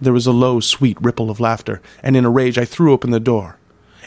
[0.00, 3.10] There was a low, sweet ripple of laughter, and in a rage I threw open
[3.10, 3.58] the door,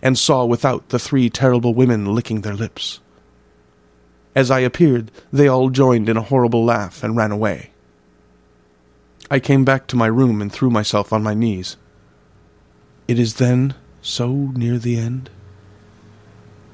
[0.02, 3.00] and saw without the three terrible women licking their lips.
[4.36, 7.70] As I appeared, they all joined in a horrible laugh and ran away.
[9.30, 11.78] I came back to my room and threw myself on my knees.
[13.08, 15.30] It is then so near the end?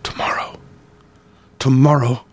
[0.04, 0.60] Tomorrow.
[1.60, 2.26] Tomorrow.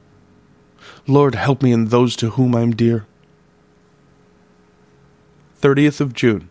[1.06, 3.06] Lord, help me and those to whom I am dear.
[5.60, 6.48] 30th of June.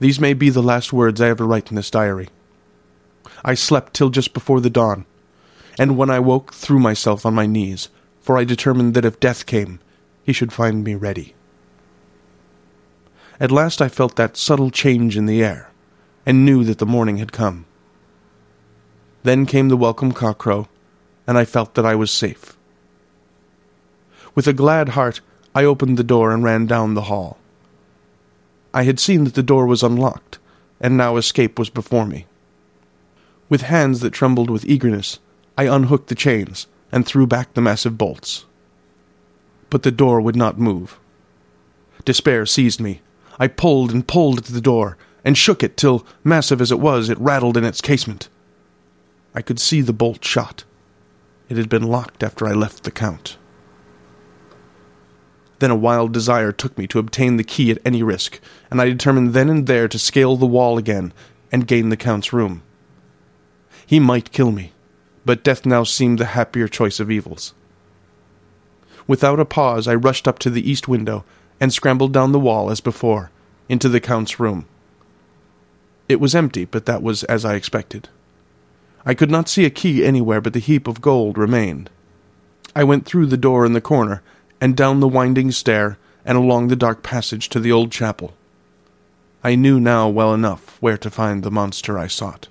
[0.00, 2.30] These may be the last words I ever write in this diary.
[3.44, 5.04] I slept till just before the dawn,
[5.78, 7.90] and when I woke threw myself on my knees,
[8.20, 9.78] for I determined that if death came,
[10.24, 11.34] he should find me ready.
[13.38, 15.70] At last I felt that subtle change in the air,
[16.24, 17.66] and knew that the morning had come.
[19.22, 20.66] Then came the welcome cockcrow,
[21.26, 22.56] and I felt that I was safe.
[24.34, 25.20] With a glad heart,
[25.54, 27.36] I opened the door and ran down the hall.
[28.72, 30.38] I had seen that the door was unlocked,
[30.80, 32.26] and now escape was before me.
[33.48, 35.18] With hands that trembled with eagerness,
[35.58, 38.46] I unhooked the chains and threw back the massive bolts.
[39.70, 40.98] But the door would not move.
[42.04, 43.02] Despair seized me.
[43.38, 47.08] I pulled and pulled at the door, and shook it till, massive as it was,
[47.08, 48.28] it rattled in its casement.
[49.34, 50.64] I could see the bolt shot.
[51.48, 53.36] It had been locked after I left the Count.
[55.60, 58.86] Then a wild desire took me to obtain the key at any risk, and I
[58.86, 61.12] determined then and there to scale the wall again
[61.52, 62.62] and gain the Count's room.
[63.86, 64.72] He might kill me,
[65.26, 67.52] but death now seemed the happier choice of evils.
[69.06, 71.24] Without a pause, I rushed up to the east window
[71.60, 73.30] and scrambled down the wall as before,
[73.68, 74.66] into the Count's room.
[76.08, 78.08] It was empty, but that was as I expected.
[79.04, 81.90] I could not see a key anywhere, but the heap of gold remained.
[82.74, 84.22] I went through the door in the corner
[84.60, 88.34] and down the winding stair and along the dark passage to the old chapel.
[89.42, 92.48] I knew now well enough where to find the monster I sought.